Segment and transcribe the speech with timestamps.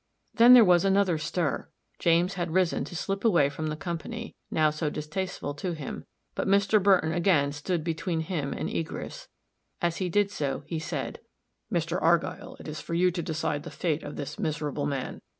[0.33, 1.69] Then there was another stir;
[1.99, 6.47] James had risen to slip away from the company, now so distasteful to him; but
[6.47, 6.81] Mr.
[6.81, 9.27] Burton again stood between him and egress;
[9.79, 11.19] as he did so, he said,
[11.71, 12.01] "Mr.
[12.01, 15.21] Argyll, it is for you to decide the fate of this miserable man.